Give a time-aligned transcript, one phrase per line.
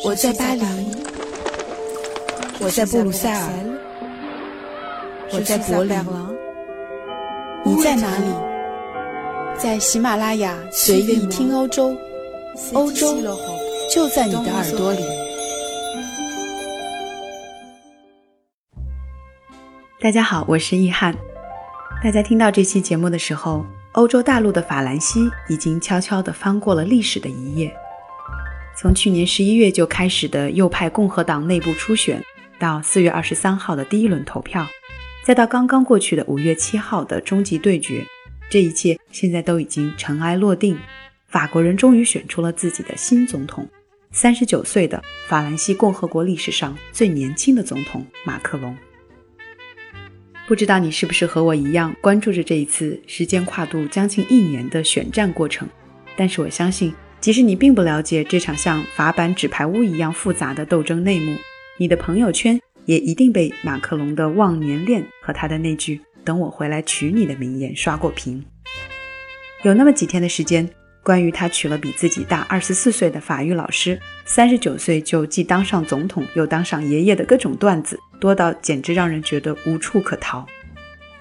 [0.00, 0.64] 我在巴黎，
[2.58, 3.48] 我在布鲁塞尔，
[5.30, 5.96] 我在柏林，
[7.64, 8.24] 你在哪里？
[9.56, 11.94] 在喜马拉雅随意听欧洲，
[12.72, 13.14] 欧洲
[13.92, 15.04] 就在你的耳朵里。
[20.00, 21.14] 大家好，我是易翰。
[22.02, 27.72] 大家听到这期节目的时候，欧洲大陆的法兰西已经悄悄地翻过了历史的一页。
[28.74, 32.22] 从去年十一月就开始的右派共和党内部初选，
[32.58, 34.66] 到四月二十三号的第一轮投票，
[35.22, 38.04] 再到刚刚过去的五月七号的终极对决，
[38.50, 40.76] 这一切现在都已经尘埃落定。
[41.28, 43.66] 法国人终于选出了自己的新总统，
[44.10, 48.76] 三十九岁的法兰西共和国历史上最年轻的总统马克龙。
[50.46, 55.68] 不知道你是不是和我一样关注着这一次时间跨度将近一年的选战过程？
[56.16, 61.36] 但是我相信，即使你并不了解这场像法版纸牌屋一样复杂的斗争内幕，
[61.78, 68.44] 你的朋友圈也一定被马克龙的忘年恋和他的那句“等我回来娶你”的名言刷过屏。
[69.62, 70.68] 有那么几天的时间，
[71.00, 77.96] 关于他娶了比自己大二十四岁的法语老师，三十九岁就既当上总统又当上爷爷的各种段子。
[78.18, 80.44] 多到简直让人觉得无处可逃。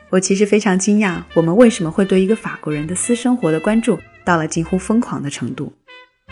[0.09, 5.71] 我其实非常惊讶，我们为什么会对一个法国人的私生活的关注到了近乎疯狂的程度。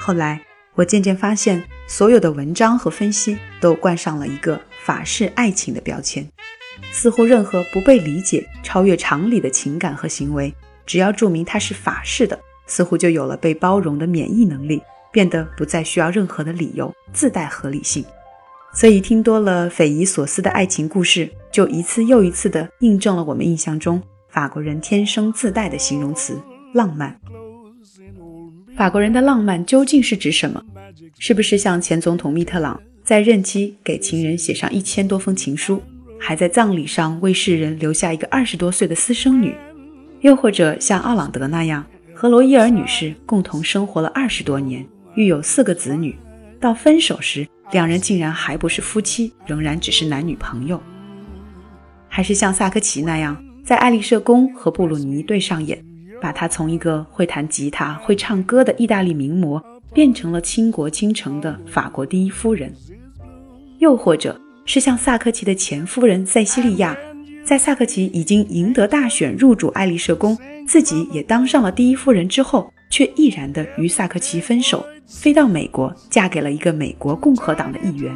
[0.09, 0.41] 后来
[0.73, 6.27] 我渐渐发现，所有的文章和分析都冠上了一个法式爱情的标签，
[6.91, 10.51] 似乎任何不被理解、超越常理的情感和行为，
[10.83, 18.03] 只要注明它是法式的，似乎就有了被包容的免疫能力，变得不再需要任何的理由，自带合理性。
[18.73, 26.41] 所以，听多了匪夷所思的爱情故事，就一次又一次地印证了我们印象中法国人天生自带的形容词——
[26.73, 27.15] 浪漫。
[28.79, 30.63] 法国人的浪漫究竟是指什么？
[31.17, 35.83] 是不是像前总统密特朗在任期给情人写上一千多封情书，
[36.17, 39.53] 还在葬礼上为世人留下一个二十多岁的私生女？
[40.21, 41.85] 又或者像奥朗德那样，
[42.15, 46.15] 和罗伊尔女士共同生活了二十多年，育有四个子女，
[46.57, 47.45] 到分手时？
[47.73, 50.81] 两人竟然还不是夫妻，仍然只是男女朋友，
[52.07, 55.83] 还是像萨科齐那样，在爱丽舍宫和布鲁尼对上眼，
[56.21, 59.63] 把他从一个会弹吉他、会唱歌的意大利名模，
[59.93, 62.69] 变成了倾国倾城的法国第一夫人；
[63.79, 66.95] 又或者是像萨科齐的前夫人塞西利亚，
[67.43, 70.37] 在萨科齐已经赢得大选入主爱丽舍宫，
[70.67, 74.85] 自己也当上了第一夫人之后，却毅然的与萨科齐分手。
[75.07, 78.15] 飞到美国，嫁给了一个美国共和党的议员。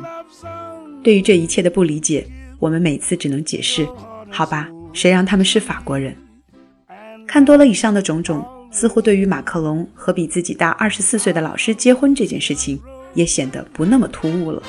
[1.04, 2.24] 对于这一切的不理解，
[2.60, 3.84] 我们每次只能解释：
[4.30, 6.16] 好吧，谁让他们是法国人？
[7.34, 12.80] 看多了以上的种种，似乎对于马克龙和比自己大二十四岁的老师结婚这件事情，
[13.16, 14.62] 也显得不那么突兀了。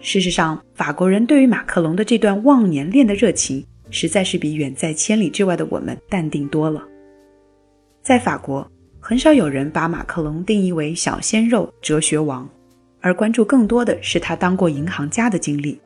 [0.00, 6.80] 事实上，法国人对于马克龙的这段忘年恋的热情，实在是比远在千里之外的我们淡定多了。
[8.00, 8.64] 在法国，
[9.00, 12.48] 很少有人把马克龙定义为小鲜肉、哲学王，
[13.02, 15.78] 而关注更多的是他当过银行家的经历。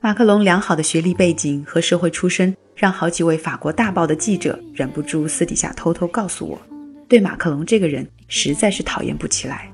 [0.00, 6.60] 马克龙良好的学历背景和社会出身，让好几位法国大报的记者忍不住私底下偷偷告诉我，
[7.08, 9.72] 对马克龙这个人实在是讨厌不起来。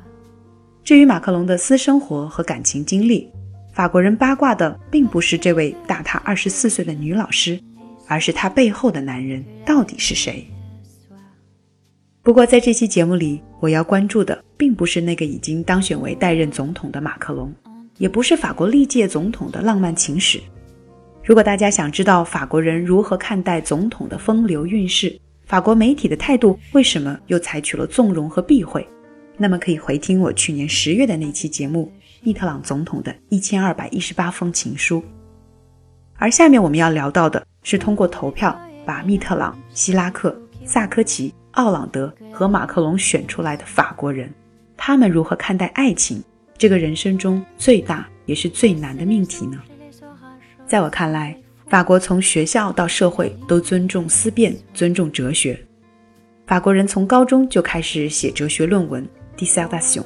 [0.85, 3.29] 至于马克龙的私生活和感情经历，
[3.73, 7.59] 法国人八卦的并不是这位大他二十四岁的女老师，
[8.07, 10.47] 而是他背后的男人到底是谁。
[12.25, 17.53] 不过，在这期节目里，我要关注的并不是那个已经当选为代任总统的马克龙，
[17.99, 20.41] 也不是法国历届总统的浪漫情史。
[21.25, 28.87] 如果大家想知道法国人如何看待总统的风流韵事，法国媒体的态度为什么又采取了纵容和避讳，
[29.37, 31.93] 那么可以回听我去年十月的那期节目。
[32.21, 35.03] 密特朗总统的一千二百一十八封情书，
[36.15, 38.56] 而下面我们要聊到的是通过投票
[38.87, 44.32] 把密特朗、希拉克、萨科齐、奥朗德和马克龙选出来的法国人，
[44.76, 46.22] 他们如何看待爱情
[46.56, 49.58] 这个人生中最大也是最难的命题呢？
[50.66, 55.58] 在我看来，法国从学校到社会都尊重思辨，尊重哲学。
[56.46, 59.06] 法国人从高中就开始写哲学论文
[59.37, 60.04] ，dissertation。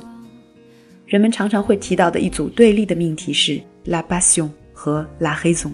[1.06, 5.70] 人们常常会提到的一组对立的命题是 la passion 和 la raison。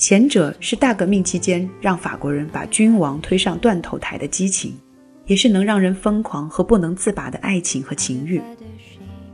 [0.00, 4.74] 前者是大革命期间让法国人把君王推上断头台的激情，
[5.26, 8.40] 也是能让人疯狂和不能自拔的爱情和情欲；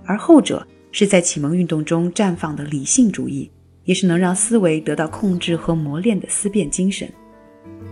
[0.04, 3.48] 而后者是在启蒙运动中绽放的理性主义，
[3.84, 7.08] 也是能让思维得到控制和磨练的思辨精神。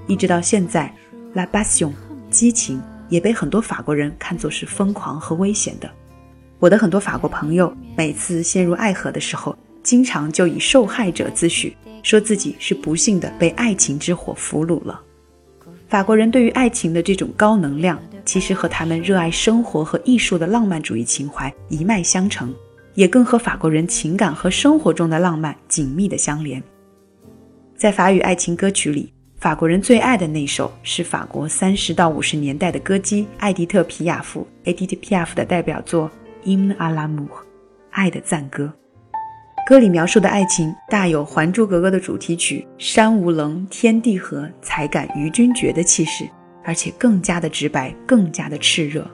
[0.09, 0.93] 一直到现在
[1.33, 1.93] ，la passion
[2.29, 5.89] 激情也被很多法国人看作是疯狂和危险的。
[6.59, 11.73] 我的很多法国朋友每次陷入爱河的时候，经常就以受害者自诩，
[12.05, 15.03] 说自己是不幸的被爱情之火俘虏了。
[15.89, 22.55] 法国人对于爱情的这种高能量，其实和他们热爱生活和艺术的浪漫主义情怀一脉相承，
[22.95, 26.63] 也更和法国人情感和生活中的浪漫紧密的相连。
[27.77, 36.11] 在法语爱情歌曲里，法国人最爱的那首是法国三十到五十年代的歌姬艾迪特·皮亚夫 （Edith Piaf） 的代表作
[36.57, 37.27] 《In a l'amour》，
[37.91, 38.73] 爱的赞歌。
[39.67, 46.29] 歌里描述的爱情大有《还珠格格》的主题曲“山无棱，天地合，才敢与君绝”的气势，
[46.63, 49.11] 而且更加的直白，更加的炽热。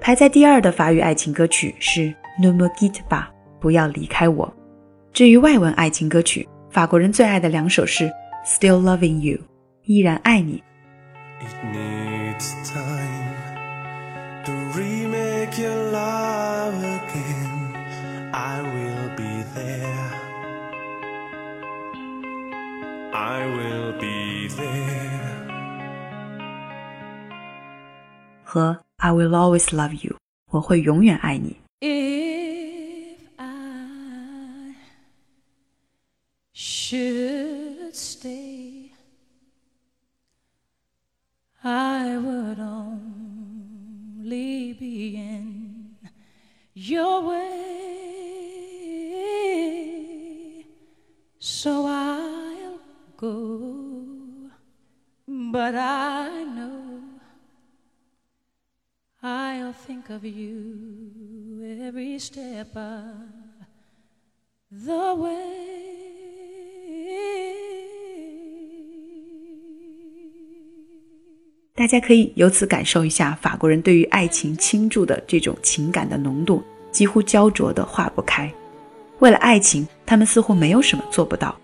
[0.00, 2.00] 排在第二的法语爱情歌曲是
[2.42, 3.20] 《No Me Git Ba》，
[3.60, 4.52] 不要离开我。
[5.12, 8.04] 至于外文爱情歌曲，法国人最爱的两首是
[8.44, 9.38] 《Still Loving You》，
[9.84, 10.60] 依然爱你。
[15.58, 16.25] I
[28.45, 30.17] 和 I will always love you，
[30.51, 31.57] 我会永远爱你。
[31.79, 34.75] If I
[36.53, 38.91] should stay,
[41.61, 43.83] I would only
[44.73, 45.95] be in
[46.73, 47.44] your way.
[62.18, 62.66] Step
[64.70, 65.34] the way.
[71.74, 78.50] 大家可以由此感受一下法国人对于爱情倾注的这种情感的浓度，几乎焦灼的化不开。
[79.18, 81.54] 为了爱情，他们似乎没有什么做不到。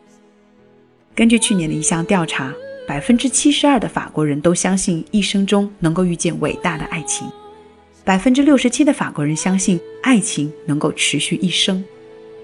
[1.15, 2.53] 根据去年的一项调查，
[2.87, 7.27] 百分之七十二的法国人都相信一生中能够遇见伟大的爱情，
[8.05, 11.83] 百分之六十七的法国人相信爱情能够持续一生，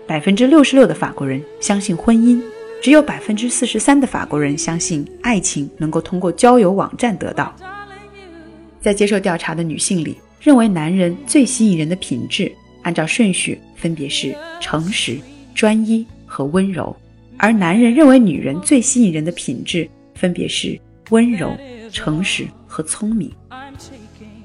[0.07, 2.41] 百分之六十六的法国人相信婚姻，
[2.81, 7.53] 只有百分之四十三的法国人相信爱情能够通过交友网站得到。
[8.81, 12.53] 在接受调查的女性里，认为男人最吸引人的品质，
[12.83, 15.19] 按照顺序分别是诚实、
[15.57, 16.95] 专一和温柔。
[17.37, 20.79] 而男人认为女人最吸引人的品质分别是
[21.11, 21.53] 温柔、
[21.91, 23.29] 诚实和聪明。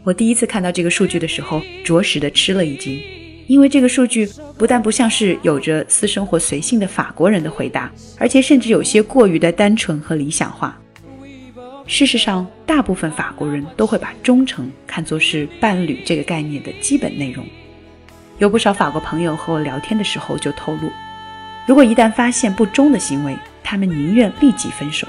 [0.03, 3.01] 我第一次看到这个数据的时候，着实的吃了一惊，
[3.47, 10.77] 因为这个数据不但不像是有着私生活随性的法国人的回答，而且甚至有些过于的单纯和理想化。
[11.87, 17.45] 事实上，大部分法国人都会把忠诚看作是伴侣这个概念的基本内容。
[18.39, 20.89] 有不少法国朋友和我聊天的时候就透露。
[21.65, 25.07] 如果一旦发现不忠的行为，他们宁愿立即分手。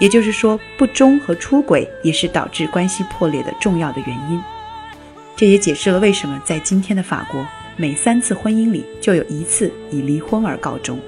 [0.00, 4.42] 也就是说，不忠和出轨也是导致关系破裂的重要的原因。
[5.36, 10.98] 这也解释了为什么在今天的法国，每三次婚姻里就有一次以离婚而告终，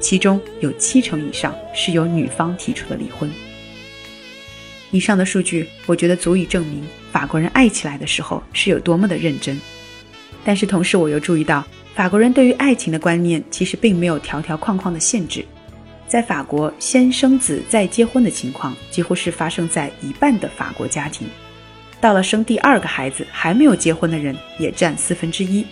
[0.00, 3.30] 其中有七成以上是由女方提出的离婚。
[4.90, 6.82] 以上的数据，我觉得足以证明
[7.12, 9.60] 法国人爱起来的时候是有多么的认真。
[10.42, 11.64] 但是同时，我又注意到。
[11.92, 15.44] 法国人对于爱情的观念其实并没有条条框框的限制，
[16.10, 21.24] 在法国，先生子再结婚的情况几乎是发生在一半的法国家庭。
[22.00, 25.64] 到了生第二个孩子还没有结婚的人也占四分之一。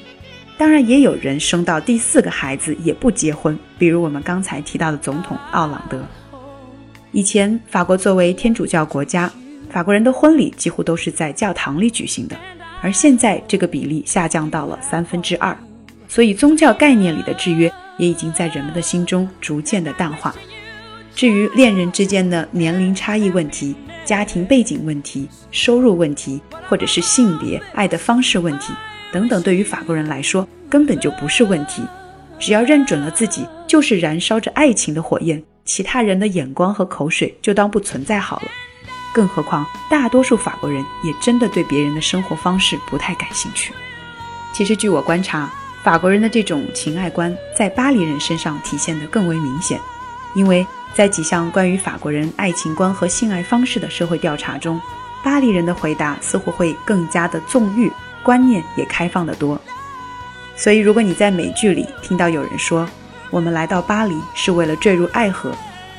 [0.57, 6.01] 当然，也有人生到第四个孩子也不结婚，比如我们刚才提到的总统奥朗德。
[7.11, 9.29] 以前，法国作为天主教国家，
[9.69, 12.37] 法国人的婚礼几乎都是在教堂里举行的，
[12.81, 15.57] 而现在这个比例下降到了三分之二。
[16.07, 20.35] 所以，宗教概念里的制约也已经在人们的心中逐渐的淡化。
[21.15, 23.75] 至于恋人之间的年龄差异问题、
[24.05, 28.73] 家庭背景问题、收入问题，或者是性别、爱的方式问题
[29.13, 31.83] 等等，对于法国人来说根本就不是问题。
[32.39, 38.49] 只要认准了自己就是燃烧着爱情的火焰，其他人的眼光和口水就当不存在好了。
[39.13, 43.73] 更何况，大多数法国人也真的对别人的生活方式不太感兴趣。
[44.53, 45.51] 其实，据我观察。
[45.89, 49.81] 法国人的这种情爱观在巴黎人身上体现得更为明显，
[50.35, 54.79] 因为在几项关于法国人爱情观和性爱方式的社会调查中，
[55.25, 57.91] 巴黎人的回答似乎会更加的纵欲，
[58.23, 59.59] 观念也开放得多。
[60.55, 62.87] 所以，如果你在美剧里听到有人说
[63.33, 65.51] “我们来到巴黎是为了坠入爱河”，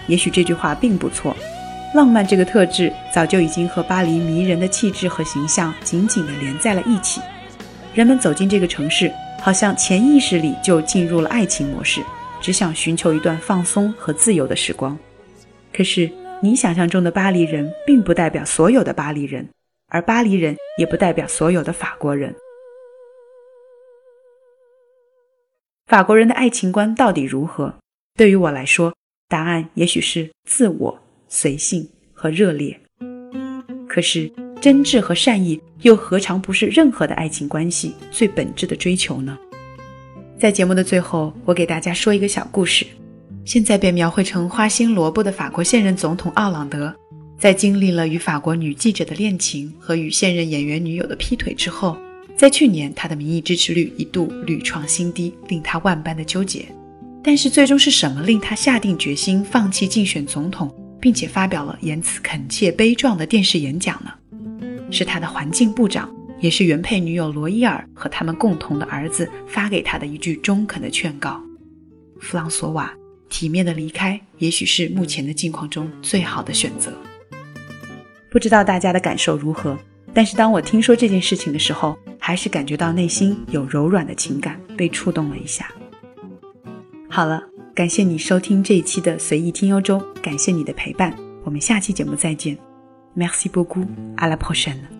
[0.05, 1.35] 也许这句话并不错，
[1.95, 7.19] 浪漫这个特质早就已经和巴黎迷人的气质和形象紧紧地连在了一起。
[7.95, 12.01] 人们走进这个城市，好像潜意识里就进入了爱情模式，
[12.41, 14.97] 只想寻求一段放松和自由的时光。
[15.73, 16.09] 可是，
[16.41, 19.47] 你想象中的巴黎人，并不代表所有的巴黎人，
[19.87, 22.33] 而巴黎人也不代表所有的法国人。
[25.87, 27.73] 法国人的爱情观到底如何？
[28.15, 28.93] 对于我来说，
[29.27, 32.79] 答案也许是自我、随性和热烈。
[33.87, 39.37] 可是，真挚和善意又何尝不是任何的爱情关系最本质的追求呢？
[40.37, 42.85] 在节目的最后，我给大家说一个小故事。
[43.45, 46.93] 现在被描绘成花心萝卜的法国现任总统奥朗德，
[47.37, 51.97] 在经历了与法国女记者的恋情和与现任演员女友的劈腿之后。
[52.37, 56.65] 在去年，他的民意支持率一度屡创新低，令他万般的纠结。
[57.21, 64.11] 但是，最终是什么令他下定决心放弃竞选总统，并且发表了言辞恳切悲壮的电视演讲呢？
[64.91, 71.41] 是他的环境部长，也是原配女友罗伊尔和他们共同的儿子发给他的一句中肯的劝告
[72.19, 72.93] ：“弗朗索瓦，
[73.29, 76.91] 体面的离开，也许是目前的境况中最好的选择。”
[78.31, 79.77] 不知道大家的感受如何？
[80.13, 85.71] 但是当我听说这件事情的时候，还是感觉到内心有柔软的情感被触动了一下。
[87.07, 87.41] 好了，
[87.75, 92.68] 感谢你收听这一期的随意听欧洲，感谢你的陪伴，我们下期节目再见。
[93.15, 93.85] Merci beaucoup,
[94.17, 94.98] à la prochaine.